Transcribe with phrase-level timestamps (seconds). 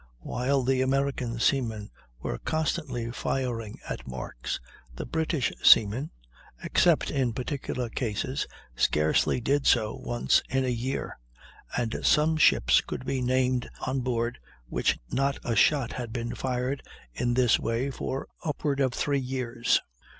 [0.21, 1.91] While the American seamen
[2.23, 4.59] were constantly firing at marks,
[4.95, 6.09] the British seamen,
[6.63, 11.19] except in particular cases, scarcely did so once in a year;
[11.77, 16.81] and some ships could be named on board which not a shot had been fired
[17.13, 19.81] in this way for upward of three years.